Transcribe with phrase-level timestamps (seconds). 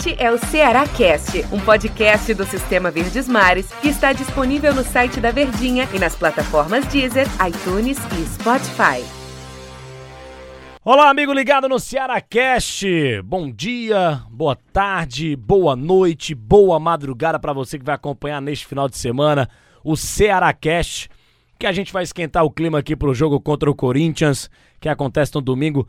[0.00, 4.82] Este é o Ceará Cast, um podcast do Sistema Verdes Mares que está disponível no
[4.82, 9.04] site da Verdinha e nas plataformas Deezer, iTunes e Spotify.
[10.82, 12.86] Olá, amigo ligado no Ceará Cast.
[13.22, 18.88] Bom dia, boa tarde, boa noite, boa madrugada para você que vai acompanhar neste final
[18.88, 19.50] de semana
[19.84, 21.10] o Ceará Cast,
[21.58, 24.48] que a gente vai esquentar o clima aqui pro jogo contra o Corinthians,
[24.80, 25.86] que acontece no domingo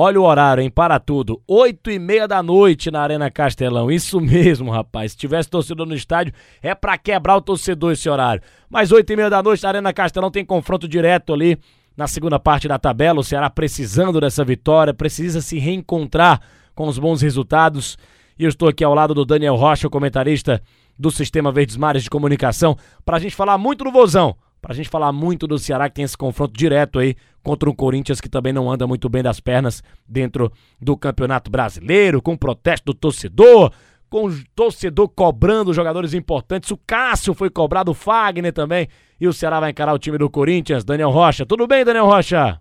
[0.00, 0.70] Olha o horário, hein?
[0.70, 1.42] Para tudo.
[1.44, 3.90] Oito e meia da noite na Arena Castelão.
[3.90, 5.10] Isso mesmo, rapaz.
[5.10, 6.32] Se tivesse torcedor no estádio,
[6.62, 8.40] é para quebrar o torcedor esse horário.
[8.70, 11.58] Mas oito e meia da noite na Arena Castelão tem confronto direto ali
[11.96, 13.18] na segunda parte da tabela.
[13.18, 16.42] O Ceará precisando dessa vitória, precisa se reencontrar
[16.76, 17.98] com os bons resultados.
[18.38, 20.62] E eu estou aqui ao lado do Daniel Rocha, comentarista
[20.96, 24.88] do Sistema Verdes Mares de Comunicação, para a gente falar muito do Vozão Pra gente
[24.88, 28.52] falar muito do Ceará, que tem esse confronto direto aí contra um Corinthians que também
[28.52, 33.72] não anda muito bem das pernas dentro do Campeonato Brasileiro, com protesto do torcedor,
[34.10, 36.70] com o torcedor cobrando jogadores importantes.
[36.70, 38.88] O Cássio foi cobrado, o Fagner também.
[39.20, 41.46] E o Ceará vai encarar o time do Corinthians, Daniel Rocha.
[41.46, 42.60] Tudo bem, Daniel Rocha?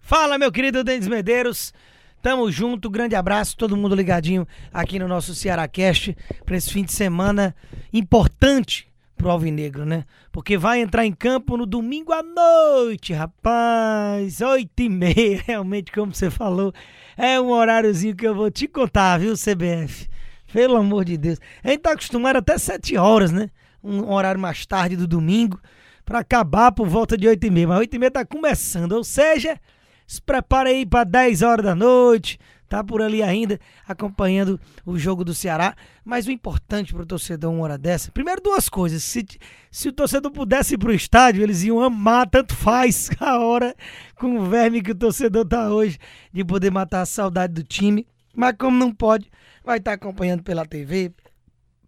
[0.00, 1.72] Fala, meu querido Denis Medeiros.
[2.20, 6.82] Tamo junto, grande abraço, todo mundo ligadinho aqui no nosso Ceará Cast para esse fim
[6.82, 7.54] de semana
[7.92, 8.88] importante
[9.18, 10.04] pro Alvinegro, né?
[10.30, 14.40] Porque vai entrar em campo no domingo à noite, rapaz.
[14.40, 16.72] Oito e meia, realmente, como você falou.
[17.16, 20.08] É um horáriozinho que eu vou te contar, viu, CBF?
[20.52, 21.38] Pelo amor de Deus.
[21.62, 23.50] A gente tá acostumado até sete horas, né?
[23.82, 25.60] Um horário mais tarde do domingo,
[26.04, 27.68] para acabar por volta de oito e meia.
[27.68, 29.60] Mas oito e meia tá começando, ou seja,
[30.06, 32.38] se prepara aí para dez horas da noite,
[32.68, 35.74] tá por ali ainda acompanhando o jogo do Ceará.
[36.04, 39.02] Mas o importante para o torcedor uma hora dessa, primeiro duas coisas.
[39.02, 39.26] Se,
[39.70, 43.74] se o torcedor pudesse ir para o estádio, eles iam amar, tanto faz a hora
[44.16, 45.98] com o verme que o torcedor tá hoje,
[46.32, 48.06] de poder matar a saudade do time.
[48.34, 49.30] Mas como não pode,
[49.64, 51.12] vai estar tá acompanhando pela TV,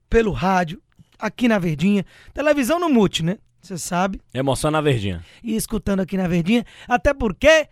[0.08, 0.82] pelo rádio,
[1.18, 2.04] aqui na Verdinha.
[2.32, 3.38] Televisão no mute, né?
[3.62, 4.20] Você sabe.
[4.32, 5.22] Emoção na Verdinha.
[5.44, 6.64] E escutando aqui na Verdinha.
[6.88, 7.68] Até porque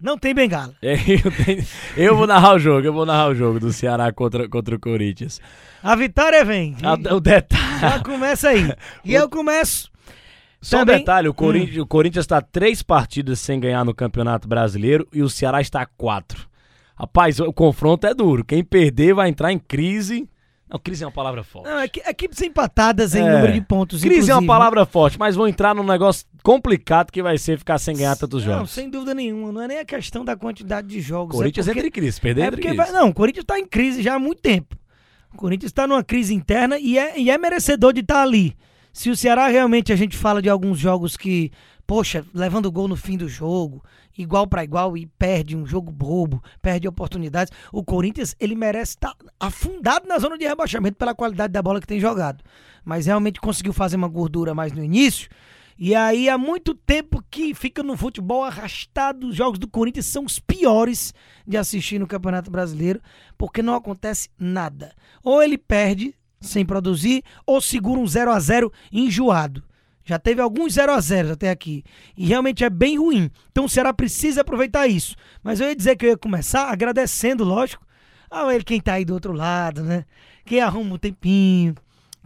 [0.00, 0.74] não tem bengala.
[1.96, 4.78] Eu, vou narrar o jogo, eu vou narrar o jogo do Ceará contra, contra o
[4.78, 5.40] Corinthians.
[5.82, 6.76] A vitória vem.
[6.82, 7.80] A, o detalhe.
[7.80, 8.72] Já começa aí.
[9.04, 9.90] E eu começo.
[10.60, 10.96] Só também...
[10.96, 11.82] um detalhe: o Corinthians, hum.
[11.82, 16.48] o Corinthians está três partidas sem ganhar no Campeonato Brasileiro e o Ceará está quatro.
[16.96, 18.44] Rapaz, o confronto é duro.
[18.44, 20.28] Quem perder vai entrar em crise
[20.70, 21.68] não, crise é uma palavra forte.
[21.68, 23.30] Não, é equipes empatadas em é.
[23.30, 24.00] número de pontos.
[24.00, 24.32] Crise inclusive.
[24.32, 27.96] é uma palavra forte, mas vão entrar num negócio complicado que vai ser ficar sem
[27.96, 28.60] ganhar tantos jogos.
[28.60, 29.50] Não, sem dúvida nenhuma.
[29.50, 31.34] Não é nem a questão da quantidade de jogos.
[31.34, 33.66] Corinthians é porque, entra em crise, perder é porque vai, Não, o Corinthians está em
[33.66, 34.76] crise já há muito tempo.
[35.32, 38.54] O Corinthians está numa crise interna e é, e é merecedor de estar tá ali.
[38.92, 41.50] Se o Ceará realmente a gente fala de alguns jogos que,
[41.88, 43.82] poxa, levando gol no fim do jogo,
[44.16, 47.50] igual para igual e perde um jogo bobo, perde oportunidades.
[47.72, 51.80] O Corinthians, ele merece estar tá afundado na zona de rebaixamento pela qualidade da bola
[51.80, 52.44] que tem jogado.
[52.84, 55.30] Mas realmente conseguiu fazer uma gordura mais no início.
[55.78, 59.28] E aí há muito tempo que fica no futebol arrastado.
[59.28, 61.14] Os jogos do Corinthians são os piores
[61.46, 63.00] de assistir no Campeonato Brasileiro,
[63.38, 64.94] porque não acontece nada.
[65.24, 69.64] Ou ele perde sem produzir, ou segura um 0 a 0 enjoado.
[70.08, 71.84] Já teve alguns 0 a 0 até aqui.
[72.16, 73.30] E realmente é bem ruim.
[73.52, 75.14] Então o Ceará precisa aproveitar isso.
[75.42, 77.84] Mas eu ia dizer que eu ia começar agradecendo, lógico,
[78.30, 80.06] a ele quem tá aí do outro lado, né?
[80.46, 81.74] Quem arruma um tempinho,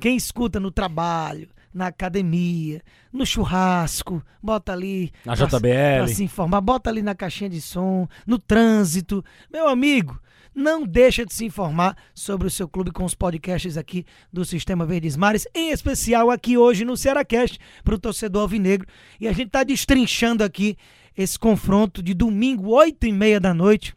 [0.00, 5.12] quem escuta no trabalho, na academia, no churrasco, bota ali.
[5.24, 6.04] Na pra, JBL.
[6.04, 9.24] Pra se informar, bota ali na caixinha de som, no trânsito.
[9.50, 10.20] Meu amigo,
[10.54, 14.84] não deixa de se informar sobre o seu clube com os podcasts aqui do Sistema
[14.84, 18.86] Verdes Mares, em especial aqui hoje no Cearacast, para o torcedor alvinegro.
[19.18, 20.76] E a gente está destrinchando aqui
[21.16, 23.94] esse confronto de domingo, 8 e meia da noite,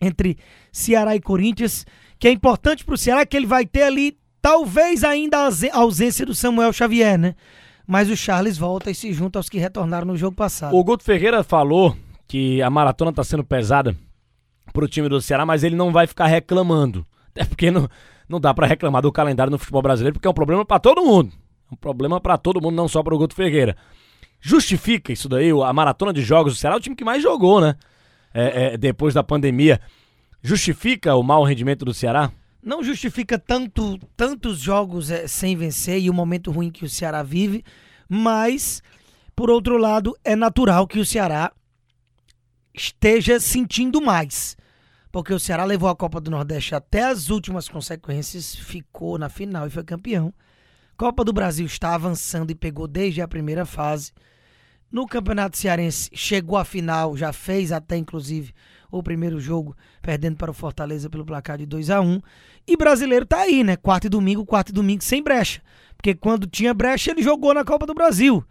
[0.00, 0.36] entre
[0.70, 1.86] Ceará e Corinthians,
[2.18, 6.26] que é importante para o Ceará, que ele vai ter ali, talvez ainda a ausência
[6.26, 7.34] do Samuel Xavier, né?
[7.86, 10.74] Mas o Charles volta e se junta aos que retornaram no jogo passado.
[10.74, 13.96] O Guto Ferreira falou que a maratona está sendo pesada
[14.72, 17.06] pro time do Ceará, mas ele não vai ficar reclamando.
[17.30, 17.88] Até porque não,
[18.28, 21.04] não dá para reclamar do calendário no futebol brasileiro, porque é um problema para todo
[21.04, 21.32] mundo.
[21.70, 23.76] É um problema para todo mundo, não só para o Guto Ferreira.
[24.40, 27.76] Justifica isso daí, a maratona de jogos do Ceará o time que mais jogou, né?
[28.34, 29.80] É, é, depois da pandemia.
[30.42, 32.32] Justifica o mau rendimento do Ceará?
[32.62, 37.22] Não justifica tanto, tantos jogos é, sem vencer e o momento ruim que o Ceará
[37.22, 37.64] vive,
[38.08, 38.80] mas,
[39.34, 41.52] por outro lado, é natural que o Ceará
[42.72, 44.56] esteja sentindo mais.
[45.10, 49.66] Porque o Ceará levou a Copa do Nordeste até as últimas consequências, ficou na final
[49.66, 50.32] e foi campeão.
[50.96, 54.12] Copa do Brasil está avançando e pegou desde a primeira fase.
[54.92, 58.52] No Campeonato Cearense chegou à final, já fez até inclusive
[58.90, 62.20] o primeiro jogo perdendo para o Fortaleza pelo placar de 2 a 1
[62.68, 63.74] E brasileiro tá aí, né?
[63.74, 65.62] Quarto e domingo, quarto e domingo sem brecha.
[65.96, 68.44] Porque quando tinha brecha, ele jogou na Copa do Brasil.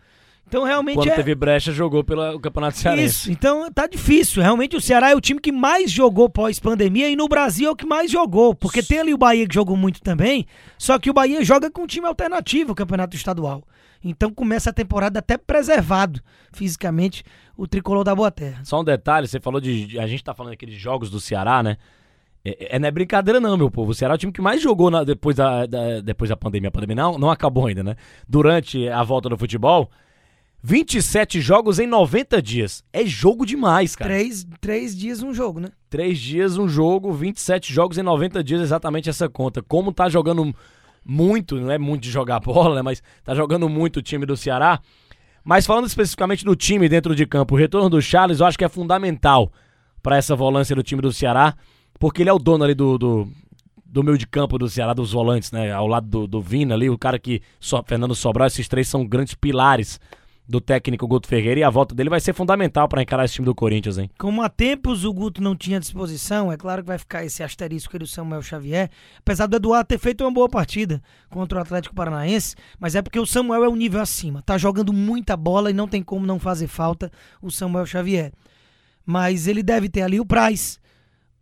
[0.47, 1.15] Então realmente Quando é...
[1.15, 3.05] teve brecha, jogou pelo Campeonato Cearense.
[3.05, 4.41] Isso, então tá difícil.
[4.41, 7.75] Realmente o Ceará é o time que mais jogou pós-pandemia e no Brasil é o
[7.75, 8.55] que mais jogou.
[8.55, 10.47] Porque tem ali o Bahia que jogou muito também,
[10.77, 13.63] só que o Bahia joga com um time alternativo, o Campeonato Estadual.
[14.03, 16.21] Então começa a temporada até preservado
[16.51, 17.23] fisicamente
[17.55, 18.63] o tricolor da Boa Terra.
[18.63, 19.99] Só um detalhe, você falou de.
[19.99, 21.77] A gente tá falando aqui de jogos do Ceará, né?
[22.43, 23.91] É, é, não é brincadeira, não, meu povo.
[23.91, 26.69] O Ceará é o time que mais jogou na- depois, da, da- depois da pandemia.
[26.69, 27.95] A pandemia não, não acabou ainda, né?
[28.27, 29.91] Durante a volta do futebol.
[30.63, 32.83] 27 jogos em 90 dias.
[32.93, 34.09] É jogo demais, cara.
[34.11, 35.69] Três, três dias um jogo, né?
[35.89, 39.61] Três dias, um jogo, 27 jogos em 90 dias, exatamente essa conta.
[39.63, 40.53] Como tá jogando
[41.05, 42.81] muito, não é muito de jogar bola, né?
[42.81, 44.79] Mas tá jogando muito o time do Ceará.
[45.43, 48.65] Mas falando especificamente do time dentro de campo, o retorno do Charles eu acho que
[48.65, 49.51] é fundamental
[50.01, 51.55] para essa volância do time do Ceará,
[51.99, 53.27] porque ele é o dono ali do, do,
[53.85, 55.71] do meio de campo do Ceará, dos volantes, né?
[55.71, 59.05] Ao lado do, do Vina ali, o cara que, só, Fernando Sobral, esses três são
[59.05, 59.99] grandes pilares
[60.47, 63.45] do técnico Guto Ferreira e a volta dele vai ser fundamental para encarar esse time
[63.45, 64.09] do Corinthians, hein?
[64.17, 67.97] Como há tempos o Guto não tinha disposição, é claro que vai ficar esse asterisco
[67.97, 68.89] do Samuel Xavier,
[69.19, 73.19] apesar do Eduardo ter feito uma boa partida contra o Atlético Paranaense, mas é porque
[73.19, 76.39] o Samuel é um nível acima, tá jogando muita bola e não tem como não
[76.39, 77.11] fazer falta
[77.41, 78.33] o Samuel Xavier.
[79.05, 80.79] Mas ele deve ter ali o Praz,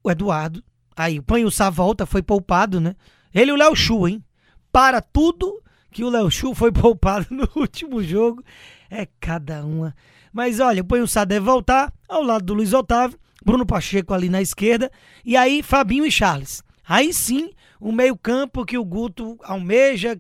[0.04, 0.64] o Eduardo,
[0.96, 2.96] aí o Panhussá volta, foi poupado, né?
[3.34, 4.24] Ele e o Léo Chu, hein?
[4.72, 5.62] Para tudo
[5.92, 8.44] que o Léo Chu foi poupado no último jogo.
[8.90, 9.96] É cada uma.
[10.34, 14.42] Mas olha, o Panhussá deve voltar ao lado do Luiz Otávio, Bruno Pacheco ali na
[14.42, 14.92] esquerda,
[15.24, 16.64] e aí Fabinho e Charles.
[16.88, 20.20] Aí sim, o meio-campo que o Guto almeja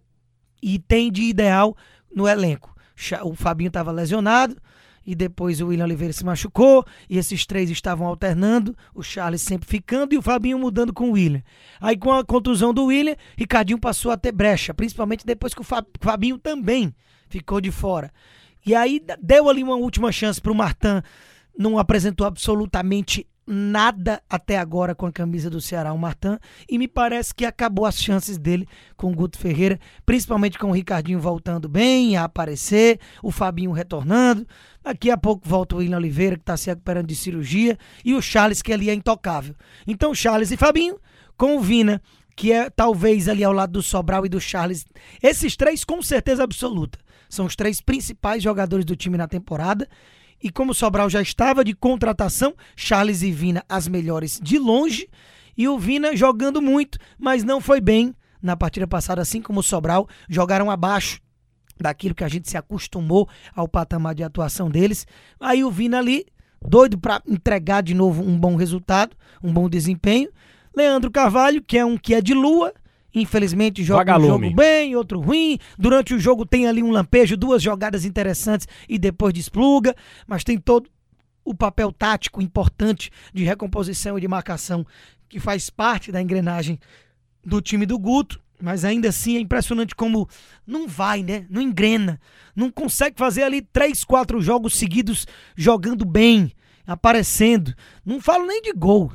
[0.61, 1.75] e tem de ideal
[2.13, 2.75] no elenco.
[3.23, 4.55] O Fabinho estava lesionado
[5.05, 9.67] e depois o William Oliveira se machucou e esses três estavam alternando, o Charles sempre
[9.67, 11.41] ficando e o Fabinho mudando com o William.
[11.79, 15.63] Aí com a contusão do William, Ricardinho passou a ter brecha, principalmente depois que o
[15.63, 16.93] Fa- Fabinho também
[17.29, 18.11] ficou de fora.
[18.65, 21.01] E aí deu ali uma última chance para o Martin,
[21.57, 26.37] não apresentou absolutamente nada até agora com a camisa do Ceará, o Martin,
[26.69, 30.71] e me parece que acabou as chances dele com o Guto Ferreira, principalmente com o
[30.71, 34.45] Ricardinho voltando bem a aparecer, o Fabinho retornando.
[34.83, 38.21] Daqui a pouco volta o William Oliveira, que está se recuperando de cirurgia, e o
[38.21, 39.55] Charles, que ali é intocável.
[39.87, 40.99] Então, Charles e Fabinho,
[41.35, 41.99] com o Vina,
[42.35, 44.85] que é talvez ali ao lado do Sobral e do Charles.
[45.23, 49.87] Esses três, com certeza absoluta, são os três principais jogadores do time na temporada.
[50.41, 55.07] E como Sobral já estava de contratação, Charles e Vina as melhores de longe.
[55.55, 59.63] E o Vina jogando muito, mas não foi bem na partida passada, assim como o
[59.63, 61.19] Sobral, jogaram abaixo
[61.79, 65.05] daquilo que a gente se acostumou ao patamar de atuação deles.
[65.39, 66.25] Aí o Vina ali,
[66.61, 70.29] doido para entregar de novo um bom resultado, um bom desempenho.
[70.75, 72.73] Leandro Carvalho, que é um que é de lua,
[73.13, 74.47] infelizmente joga um Vagalume.
[74.47, 75.57] jogo bem, outro ruim.
[75.77, 79.95] Durante o jogo tem ali um lampejo, duas jogadas interessantes e depois despluga,
[80.27, 80.89] mas tem todo
[81.43, 84.85] o papel tático importante de recomposição e de marcação
[85.27, 86.79] que faz parte da engrenagem
[87.45, 88.39] do time do Guto.
[88.61, 90.27] Mas ainda assim é impressionante como
[90.67, 91.45] não vai, né?
[91.49, 92.19] Não engrena.
[92.53, 96.51] Não consegue fazer ali três, quatro jogos seguidos jogando bem,
[96.85, 97.73] aparecendo.
[98.05, 99.13] Não falo nem de gol,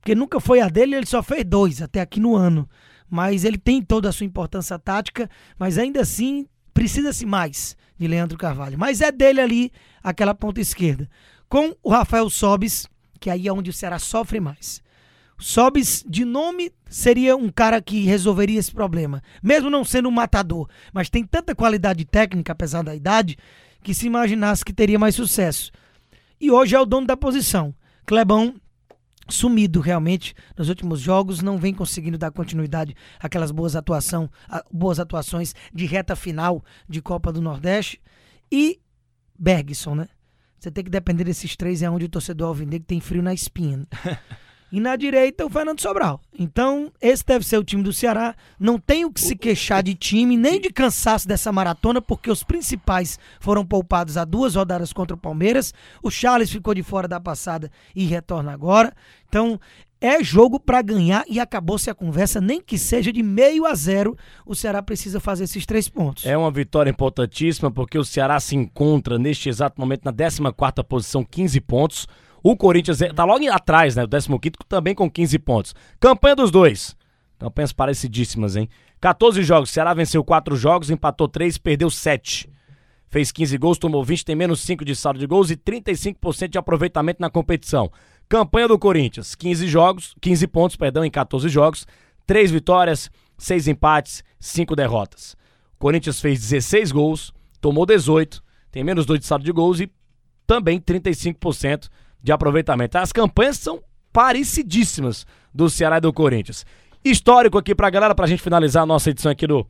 [0.00, 2.68] porque nunca foi a dele, ele só fez dois até aqui no ano.
[3.10, 8.38] Mas ele tem toda a sua importância tática, mas ainda assim precisa-se mais de Leandro
[8.38, 8.78] Carvalho.
[8.78, 11.10] Mas é dele ali aquela ponta esquerda.
[11.48, 12.86] Com o Rafael Sobis,
[13.18, 14.80] que aí é onde o Ceará sofre mais.
[15.36, 19.22] Sobis, de nome, seria um cara que resolveria esse problema.
[19.42, 23.36] Mesmo não sendo um matador, mas tem tanta qualidade técnica, apesar da idade,
[23.82, 25.72] que se imaginasse que teria mais sucesso.
[26.40, 27.74] E hoje é o dono da posição.
[28.06, 28.54] Clebão
[29.30, 34.98] sumido realmente nos últimos jogos, não vem conseguindo dar continuidade àquelas boas, atuação, a- boas
[35.00, 38.00] atuações de reta final de Copa do Nordeste.
[38.50, 38.80] E
[39.38, 40.08] Bergson, né?
[40.58, 43.78] Você tem que depender desses três, é onde o torcedor alvinegro tem frio na espinha.
[43.78, 43.86] né?
[44.72, 46.20] E na direita, o Fernando Sobral.
[46.38, 48.34] Então, esse deve ser o time do Ceará.
[48.58, 52.44] Não tem o que se queixar de time, nem de cansaço dessa maratona, porque os
[52.44, 55.74] principais foram poupados há duas rodadas contra o Palmeiras.
[56.02, 58.94] O Charles ficou de fora da passada e retorna agora.
[59.28, 59.58] Então,
[60.00, 64.16] é jogo para ganhar e acabou-se a conversa, nem que seja de meio a zero.
[64.46, 66.24] O Ceará precisa fazer esses três pontos.
[66.24, 71.22] É uma vitória importantíssima porque o Ceará se encontra neste exato momento na 14ª posição,
[71.22, 72.06] 15 pontos.
[72.42, 74.04] O Corinthians está logo atrás, né?
[74.04, 75.74] O 15º também com 15 pontos.
[75.98, 76.96] Campanha dos dois.
[77.38, 78.68] Campanhas parecidíssimas, hein?
[79.00, 79.70] 14 jogos.
[79.70, 82.50] Ceará venceu 4 jogos, empatou 3, perdeu 7.
[83.08, 86.58] Fez 15 gols, tomou 20, tem menos 5 de saldo de gols e 35% de
[86.58, 87.90] aproveitamento na competição.
[88.28, 91.86] Campanha do Corinthians, 15 jogos, 15 pontos, perdão, em 14 jogos,
[92.26, 95.36] 3 vitórias, 6 empates, 5 derrotas.
[95.74, 99.90] O Corinthians fez 16 gols, tomou 18, tem menos 2 de saldo de gols e
[100.46, 101.88] também 35%
[102.22, 102.98] de aproveitamento.
[102.98, 106.64] As campanhas são parecidíssimas do Ceará e do Corinthians.
[107.04, 109.66] Histórico aqui pra galera, pra gente finalizar a nossa edição aqui do,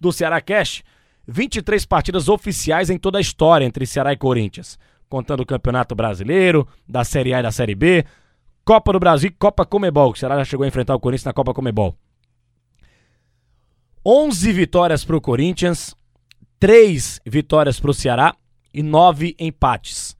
[0.00, 0.82] do Ceará Cash.
[1.28, 4.78] 23 partidas oficiais em toda a história entre Ceará e Corinthians.
[5.08, 8.04] Contando o Campeonato Brasileiro, da Série A e da Série B,
[8.64, 11.24] Copa do Brasil e Copa Comebol, que o Ceará já chegou a enfrentar o Corinthians
[11.24, 11.94] na Copa Comebol.
[14.04, 15.94] 11 vitórias pro Corinthians,
[16.58, 18.34] 3 vitórias pro Ceará
[18.72, 20.15] e 9 empates.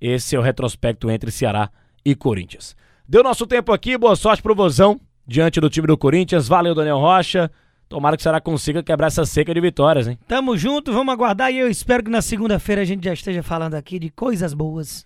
[0.00, 1.70] Esse é o retrospecto entre Ceará
[2.04, 2.74] e Corinthians.
[3.06, 6.48] Deu nosso tempo aqui, boa sorte pro Vozão diante do time do Corinthians.
[6.48, 7.50] Valeu, Daniel Rocha.
[7.88, 10.16] Tomara que o Ceará consiga quebrar essa seca de vitórias, hein?
[10.28, 13.74] Tamo junto, vamos aguardar e eu espero que na segunda-feira a gente já esteja falando
[13.74, 15.04] aqui de coisas boas.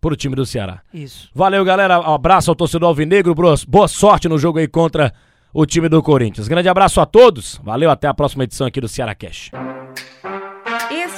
[0.00, 0.82] Pro time do Ceará.
[0.92, 1.30] Isso.
[1.32, 2.00] Valeu, galera.
[2.00, 3.34] Um abraço ao torcedor alvinegro.
[3.34, 5.14] Boa sorte no jogo aí contra
[5.52, 6.48] o time do Corinthians.
[6.48, 7.60] Grande abraço a todos.
[7.62, 9.50] Valeu, até a próxima edição aqui do Ceará Cash.